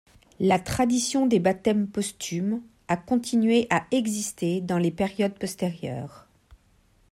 La 0.39 0.57
tradition 0.57 1.27
des 1.27 1.39
baptêmes 1.39 1.87
posthumes 1.87 2.63
a 2.87 2.97
continué 2.97 3.67
à 3.69 3.85
exister 3.91 4.59
dans 4.59 4.79
les 4.79 4.89
périodes 4.89 5.37
postérieures. 5.37 6.25